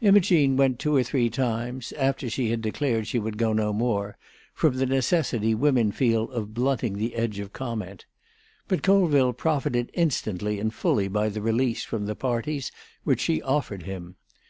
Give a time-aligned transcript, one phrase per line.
[0.00, 4.16] Imogene went two or three times, after she had declared she would go no more,
[4.54, 8.06] from the necessity women feel of blunting the edge of comment;
[8.66, 13.82] but Colville profited instantly and fully by the release from the parties which she offered
[13.82, 14.16] him.